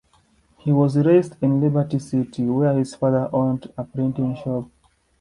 [0.57, 4.65] He was raised in Liberty City, where his father owned a printing shop.